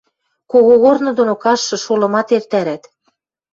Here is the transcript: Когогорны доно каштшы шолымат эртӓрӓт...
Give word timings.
Когогорны 0.51 1.09
доно 1.17 1.35
каштшы 1.43 1.75
шолымат 1.85 2.27
эртӓрӓт... 2.37 2.83